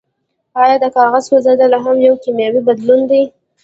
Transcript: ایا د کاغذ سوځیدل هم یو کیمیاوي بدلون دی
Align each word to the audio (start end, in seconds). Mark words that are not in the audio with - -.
ایا 0.61 0.75
د 0.83 0.85
کاغذ 0.95 1.23
سوځیدل 1.29 1.71
هم 1.83 1.97
یو 2.07 2.15
کیمیاوي 2.23 2.61
بدلون 2.67 2.99
دی 3.09 3.23